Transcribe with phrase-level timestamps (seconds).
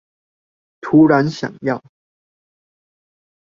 [0.81, 1.79] 突然想要